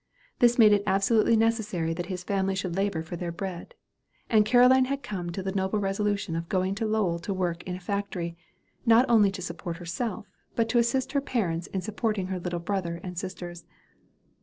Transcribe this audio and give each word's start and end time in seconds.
This 0.39 0.57
made 0.57 0.73
it 0.73 0.81
absolutely 0.87 1.35
necessary 1.37 1.93
that 1.93 2.07
his 2.07 2.23
family 2.23 2.55
should 2.55 2.75
labor 2.75 3.03
for 3.03 3.15
their 3.15 3.31
bread; 3.31 3.75
and 4.31 4.47
Caroline 4.47 4.85
had 4.85 5.03
come 5.03 5.29
to 5.31 5.43
the 5.43 5.51
noble 5.51 5.77
resolution 5.77 6.35
of 6.35 6.49
going 6.49 6.73
to 6.73 6.87
Lowell 6.87 7.19
to 7.19 7.31
work 7.31 7.61
in 7.65 7.75
a 7.75 7.79
factory, 7.79 8.35
not 8.83 9.05
only 9.07 9.29
to 9.29 9.43
support 9.43 9.77
herself, 9.77 10.25
but 10.55 10.67
to 10.69 10.79
assist 10.79 11.11
her 11.11 11.21
parents 11.21 11.67
in 11.67 11.81
supporting 11.81 12.25
her 12.29 12.39
little 12.39 12.59
brother 12.59 12.99
and 13.03 13.15
sisters. 13.19 13.63